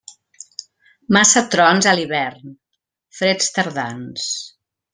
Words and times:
Massa 1.17 1.43
trons 1.55 1.89
a 1.91 1.93
l'hivern, 1.99 2.55
freds 3.19 3.53
tardans. 3.59 4.29